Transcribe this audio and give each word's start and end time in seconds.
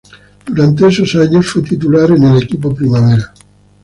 Durante 0.47 0.87
esos 0.87 1.13
años 1.13 1.45
fue 1.51 1.61
titular 1.61 2.09
en 2.09 2.23
el 2.23 2.41
equipo 2.41 2.73
Primavera. 2.73 3.31